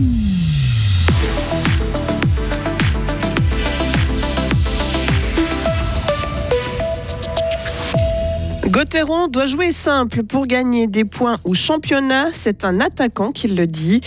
[0.00, 0.29] Mm-hmm.
[8.80, 12.28] Gauthieron doit jouer simple pour gagner des points au championnat.
[12.32, 14.00] C'est un attaquant qui le dit.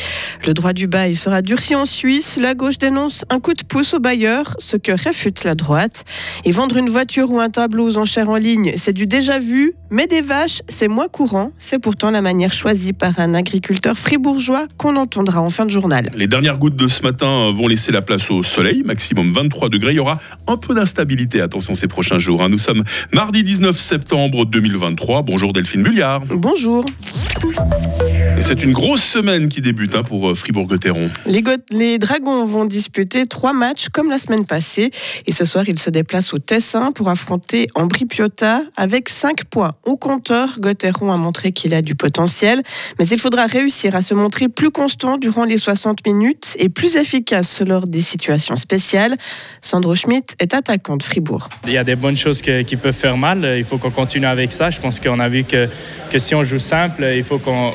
[0.48, 2.40] Le droit du bail sera durci en Suisse.
[2.42, 6.06] La gauche dénonce un coup de pouce au bailleur, ce que réfute la droite.
[6.44, 9.76] Et vendre une voiture ou un tableau aux enchères en ligne, c'est du déjà vu,
[9.92, 11.52] mais des vaches, c'est moins courant.
[11.60, 16.10] C'est pourtant la manière choisie par un agriculteur fribourgeois qu'on entendra en fin de journal.
[16.16, 19.92] Les dernières gouttes de ce matin vont laisser la place au soleil, maximum 23 degrés.
[19.92, 22.42] Il y aura un peu d'instabilité, attention, ces prochains jours.
[22.42, 22.50] Hein.
[22.50, 25.24] Nous sommes mardi 19 septembre 2023.
[25.24, 26.24] Bonjour Delphine Bulliard.
[26.30, 26.86] Bonjour.
[28.44, 31.10] Et c'est une grosse semaine qui débute hein, pour euh, Fribourg-Gotteron.
[31.26, 34.92] Les, les, Dragons vont disputer trois matchs comme la semaine passée.
[35.26, 39.72] Et ce soir, ils se déplacent au Tessin pour affronter Ambri Piotta avec 5 points.
[39.86, 42.64] Au compteur, Gotteron a montré qu'il a du potentiel.
[43.00, 46.98] Mais il faudra réussir à se montrer plus constant durant les 60 minutes et plus
[46.98, 49.16] efficace lors des situations spéciales.
[49.62, 51.48] Sandro Schmidt est attaquant de Fribourg.
[51.66, 53.56] Il y a des bonnes choses qui peuvent faire mal.
[53.58, 54.70] Il faut qu'on continue avec ça.
[54.70, 55.70] Je pense qu'on a vu que,
[56.12, 57.72] que si on joue simple, il faut qu'on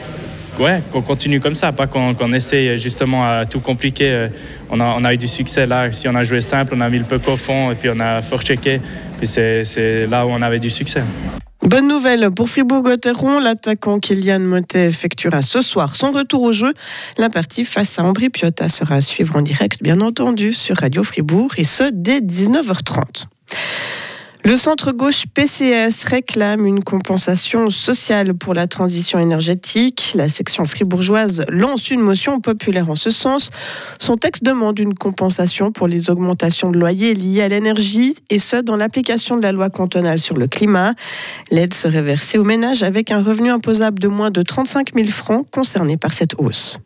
[0.59, 4.11] ouais, qu'on continue comme ça, pas qu'on essaye justement à tout compliquer.
[4.11, 4.29] Euh,
[4.71, 5.93] on a, on a, eu du succès là.
[5.93, 8.01] Si on a joué simple, on a mis le peu au fond et puis on
[8.01, 8.81] a fort checké.
[9.17, 11.03] Puis c'est là où on avait du succès.
[11.63, 16.73] Bonne nouvelle pour Fribourg-Gotteron, l'attaquant Kylian Motet effectuera ce soir son retour au jeu.
[17.19, 21.03] La partie face à Ambri Piotta sera à suivre en direct, bien entendu, sur Radio
[21.03, 23.27] Fribourg et ce dès 19h30.
[24.49, 30.13] Le centre-gauche PCS réclame une compensation sociale pour la transition énergétique.
[30.15, 33.51] La section fribourgeoise lance une motion populaire en ce sens.
[33.99, 38.57] Son texte demande une compensation pour les augmentations de loyers liées à l'énergie et ce,
[38.57, 40.95] dans l'application de la loi cantonale sur le climat.
[41.51, 45.47] L'aide serait versée aux ménages avec un revenu imposable de moins de 35 000 francs
[45.51, 46.79] concernés par cette hausse.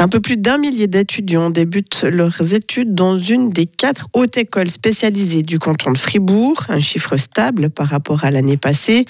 [0.00, 4.70] Un peu plus d'un millier d'étudiants débutent leurs études dans une des quatre hautes écoles
[4.70, 9.04] spécialisées du canton de Fribourg, un chiffre stable par rapport à l'année passée.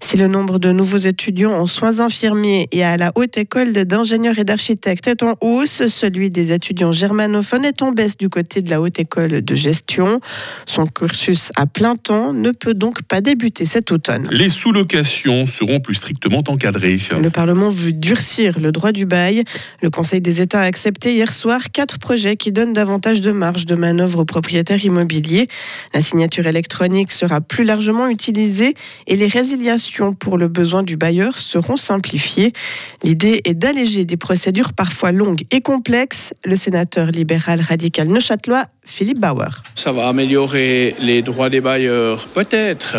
[0.00, 4.38] Si le nombre de nouveaux étudiants en soins infirmiers et à la haute école d'ingénieurs
[4.38, 8.70] et d'architectes est en hausse, celui des étudiants germanophones est en baisse du côté de
[8.70, 10.20] la haute école de gestion.
[10.64, 14.28] Son cursus à plein temps ne peut donc pas débuter cet automne.
[14.30, 17.00] Les sous-locations seront plus strictement encadrées.
[17.20, 19.42] Le Parlement veut durcir le droit du bail.
[19.82, 23.66] Le Conseil des États a accepté hier soir quatre projets qui donnent davantage de marge
[23.66, 25.48] de manœuvre aux propriétaires immobiliers.
[25.94, 28.74] La signature électronique sera plus largement utilisée
[29.06, 32.52] et les résiliations pour le besoin du bailleur seront simplifiées.
[33.02, 36.32] L'idée est d'alléger des procédures parfois longues et complexes.
[36.44, 39.62] Le sénateur libéral radical neuchâtelois Philippe Bauer.
[39.74, 42.98] Ça va améliorer les droits des bailleurs, peut-être.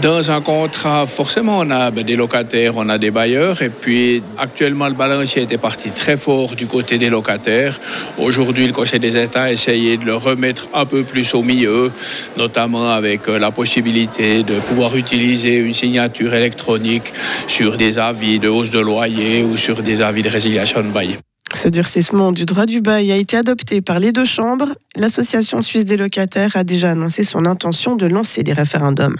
[0.00, 4.22] Dans un contrat, forcément, on a ben, des locataires, on a des bailleurs, et puis
[4.38, 7.80] actuellement, le balancier était parti très fort du côté des locataires.
[8.18, 11.90] Aujourd'hui, le Conseil des États a essayé de le remettre un peu plus au milieu,
[12.36, 17.12] notamment avec euh, la possibilité de pouvoir utiliser une signature électronique
[17.48, 21.18] sur des avis de hausse de loyer ou sur des avis de résiliation de bail.
[21.54, 24.74] Ce durcissement du droit du bail a été adopté par les deux chambres.
[24.96, 29.16] L'Association suisse des locataires a déjà annoncé son intention de lancer des référendums.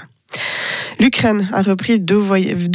[1.01, 2.21] L'Ukraine a repris deux,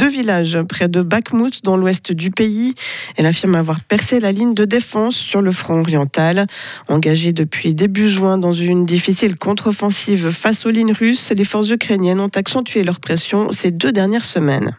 [0.08, 2.74] villages près de Bakhmut dans l'ouest du pays.
[3.16, 6.46] Elle affirme avoir percé la ligne de défense sur le front oriental.
[6.88, 12.20] Engagée depuis début juin dans une difficile contre-offensive face aux lignes russes, les forces ukrainiennes
[12.20, 14.74] ont accentué leur pression ces deux dernières semaines.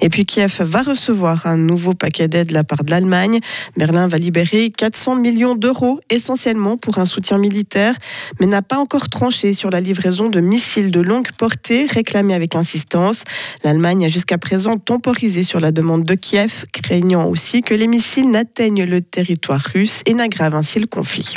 [0.00, 3.40] Et puis Kiev va recevoir un nouveau paquet d'aide de la part de l'Allemagne.
[3.76, 7.94] Berlin va libérer 400 millions d'euros, essentiellement pour un soutien militaire,
[8.40, 12.56] mais n'a pas encore tranché sur la livraison de missiles de longue portée réclamés avec
[13.62, 18.30] L'Allemagne a jusqu'à présent temporisé sur la demande de Kiev, craignant aussi que les missiles
[18.30, 21.34] n'atteignent le territoire russe et n'aggravent ainsi le conflit.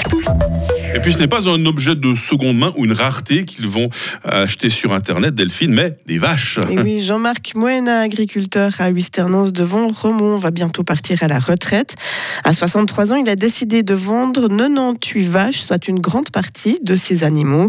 [0.95, 3.89] Et puis ce n'est pas un objet de seconde main ou une rareté qu'ils vont
[4.23, 6.59] acheter sur Internet, Delphine, mais des vaches.
[6.69, 11.95] Oui, Jean-Marc Moena, agriculteur à Huisternance devant Romont, va bientôt partir à la retraite.
[12.43, 16.95] À 63 ans, il a décidé de vendre 98 vaches, soit une grande partie de
[16.95, 17.67] ses animaux.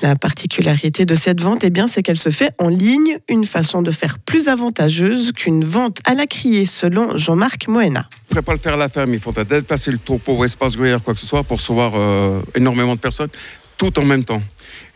[0.00, 3.82] La particularité de cette vente, eh bien, c'est qu'elle se fait en ligne, une façon
[3.82, 8.08] de faire plus avantageuse qu'une vente à la criée, selon Jean-Marc Moena.
[8.30, 11.20] Pas le faire à la ferme, il faut déplacer le pour espace gruyère, quoi que
[11.20, 13.28] ce soit, pour recevoir euh, énormément de personnes,
[13.76, 14.42] tout en même temps.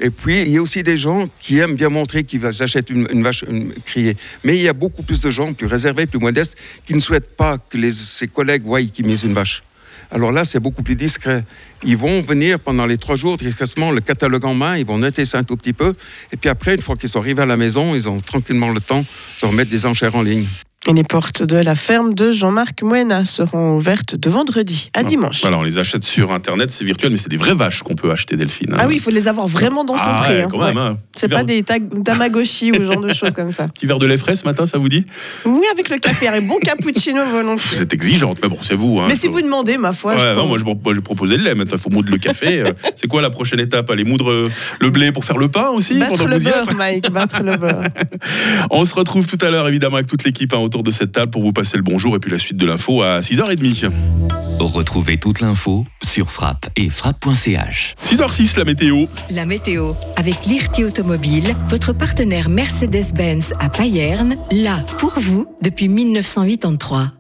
[0.01, 3.23] Et puis, il y a aussi des gens qui aiment bien montrer qu'ils achètent une,
[3.23, 3.45] vache
[3.85, 4.17] criée.
[4.45, 7.37] Mais il y a beaucoup plus de gens plus réservés, plus modestes, qui ne souhaitent
[7.37, 9.63] pas que ses collègues voient qu'ils misent une vache.
[10.11, 11.45] Alors là, c'est beaucoup plus discret.
[11.83, 15.25] Ils vont venir pendant les trois jours, discrètement, le catalogue en main, ils vont noter
[15.25, 15.93] ça un tout petit peu.
[16.33, 18.81] Et puis après, une fois qu'ils sont arrivés à la maison, ils ont tranquillement le
[18.81, 19.05] temps
[19.43, 20.47] de remettre des enchères en ligne.
[20.87, 25.41] Et les portes de la ferme de Jean-Marc Moena seront ouvertes de vendredi à dimanche.
[25.41, 28.11] Voilà, on les achète sur Internet, c'est virtuel, mais c'est des vraies vaches qu'on peut
[28.13, 28.75] acheter, Delphine.
[28.79, 30.37] Ah oui, il faut les avoir vraiment dans son Ah pré.
[30.37, 30.49] ouais, hein.
[30.51, 30.83] quand même, Ouais.
[30.83, 30.99] hein.
[31.17, 33.69] C'est pas verre- des Tamagotchi ou genre de choses comme ça.
[33.69, 35.07] Petit verre de lait frais ce matin, ça vous dit?
[35.47, 37.77] Oui, avec le café, un bon cappuccino volontiers.
[37.79, 39.01] Vous êtes exigeante, mais bon, c'est vous.
[39.01, 41.01] Hein, Mais si vous demandez, ma foi, Ouais, je non, peux- moi je, moi, je
[41.01, 42.61] proposais le lait, maintenant il faut moudre le café.
[42.61, 43.89] Euh, c'est quoi la prochaine étape?
[43.89, 44.49] Aller moudre euh,
[44.81, 47.85] le blé pour faire le pain aussi battre le beurre, Mike, battre le beurre.
[48.71, 51.31] On se retrouve tout à l'heure évidemment avec toute l'équipe hein, autour de cette table
[51.31, 53.93] pour vous passer le bonjour et puis la suite de l'info à 6h30.
[54.59, 57.95] Retrouvez toute l'info sur frappe et frappe.ch.
[58.03, 59.07] 6h06 la météo.
[59.31, 67.13] La météo avec Lirti Automobile, votre partenaire Mercedes-Benz à Payerne, là pour vous depuis 1983.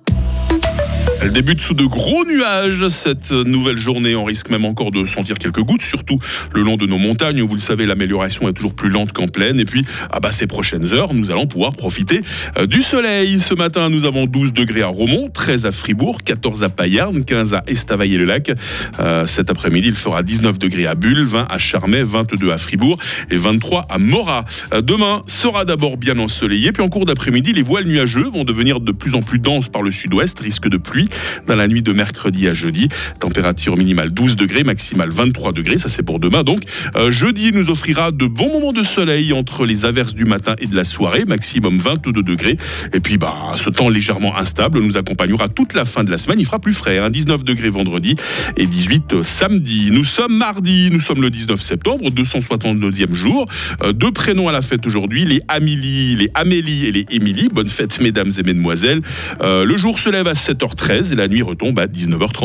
[1.22, 4.14] Elle débute sous de gros nuages cette nouvelle journée.
[4.14, 6.18] On risque même encore de sentir quelques gouttes, surtout
[6.52, 9.28] le long de nos montagnes où vous le savez l'amélioration est toujours plus lente qu'en
[9.28, 9.58] plaine.
[9.58, 12.20] Et puis ah bah, ces prochaines heures, nous allons pouvoir profiter
[12.58, 13.40] euh, du soleil.
[13.40, 17.54] Ce matin, nous avons 12 degrés à Romont, 13 à Fribourg, 14 à Payerne, 15
[17.54, 18.52] à Estavayer-le-Lac.
[19.00, 22.98] Euh, cet après-midi, il fera 19 degrés à Bulle, 20 à Charmey, 22 à Fribourg
[23.30, 24.44] et 23 à Morat.
[24.72, 28.80] Euh, demain sera d'abord bien ensoleillé, puis en cours d'après-midi, les voiles nuageux vont devenir
[28.80, 31.08] de plus en plus denses par le sud-ouest, risque de pluie
[31.46, 32.88] dans la nuit de mercredi à jeudi.
[33.20, 36.42] Température minimale 12 degrés, maximale 23 degrés, ça c'est pour demain.
[36.42, 36.62] Donc
[36.96, 40.66] euh, jeudi nous offrira de bons moments de soleil entre les averses du matin et
[40.66, 42.56] de la soirée, maximum 22 degrés.
[42.92, 46.40] Et puis bah, ce temps légèrement instable nous accompagnera toute la fin de la semaine.
[46.40, 48.14] Il fera plus frais, hein, 19 degrés vendredi
[48.56, 49.90] et 18 samedi.
[49.90, 53.46] Nous sommes mardi, nous sommes le 19 septembre, 269e jour.
[53.82, 57.48] Euh, deux prénoms à la fête aujourd'hui, les Amélie, les Amélie et les Émilie.
[57.52, 59.00] Bonne fête mesdames et mesdemoiselles.
[59.40, 62.42] Euh, le jour se lève à 7h13 et la nuit retombe à 19h30.